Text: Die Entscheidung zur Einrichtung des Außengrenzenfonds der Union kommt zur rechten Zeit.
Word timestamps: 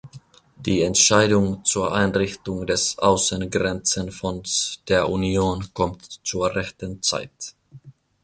Die 0.55 0.81
Entscheidung 0.81 1.63
zur 1.63 1.93
Einrichtung 1.93 2.65
des 2.65 2.97
Außengrenzenfonds 2.97 4.81
der 4.87 5.07
Union 5.09 5.71
kommt 5.75 6.11
zur 6.25 6.55
rechten 6.55 7.03
Zeit. 7.03 7.53